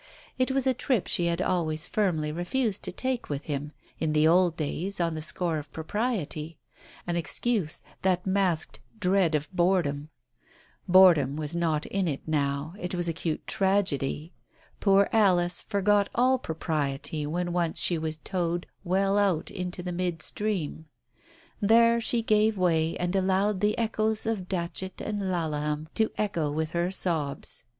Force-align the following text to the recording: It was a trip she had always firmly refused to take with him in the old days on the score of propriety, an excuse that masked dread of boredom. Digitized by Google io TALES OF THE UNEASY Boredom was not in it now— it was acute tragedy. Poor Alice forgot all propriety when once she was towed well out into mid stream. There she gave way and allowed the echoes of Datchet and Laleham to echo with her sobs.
It 0.39 0.49
was 0.49 0.65
a 0.65 0.73
trip 0.73 1.05
she 1.05 1.27
had 1.27 1.43
always 1.43 1.85
firmly 1.85 2.31
refused 2.31 2.81
to 2.85 2.91
take 2.91 3.29
with 3.29 3.43
him 3.43 3.71
in 3.99 4.13
the 4.13 4.27
old 4.27 4.57
days 4.57 4.99
on 4.99 5.13
the 5.13 5.21
score 5.21 5.59
of 5.59 5.71
propriety, 5.71 6.57
an 7.05 7.15
excuse 7.17 7.83
that 8.01 8.25
masked 8.25 8.79
dread 8.99 9.35
of 9.35 9.47
boredom. 9.55 10.09
Digitized 10.09 10.87
by 10.87 10.91
Google 10.91 11.01
io 11.01 11.03
TALES 11.03 11.11
OF 11.11 11.13
THE 11.13 11.21
UNEASY 11.21 11.27
Boredom 11.27 11.35
was 11.35 11.55
not 11.55 11.85
in 11.85 12.07
it 12.07 12.27
now— 12.27 12.73
it 12.87 12.95
was 12.95 13.07
acute 13.07 13.45
tragedy. 13.45 14.33
Poor 14.79 15.09
Alice 15.13 15.61
forgot 15.61 16.09
all 16.15 16.39
propriety 16.39 17.27
when 17.27 17.53
once 17.53 17.79
she 17.79 17.99
was 17.99 18.17
towed 18.17 18.65
well 18.83 19.19
out 19.19 19.51
into 19.51 19.83
mid 19.83 20.23
stream. 20.23 20.87
There 21.61 22.01
she 22.01 22.23
gave 22.23 22.57
way 22.57 22.97
and 22.97 23.15
allowed 23.15 23.59
the 23.61 23.77
echoes 23.77 24.25
of 24.25 24.49
Datchet 24.49 24.99
and 24.99 25.21
Laleham 25.31 25.89
to 25.93 26.09
echo 26.17 26.51
with 26.51 26.71
her 26.71 26.89
sobs. 26.89 27.65